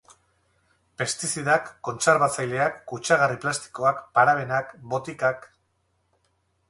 [1.01, 5.47] Pestizidak, kontserbatzaileak, kutsagarri plastikoak, parabenak, botikak...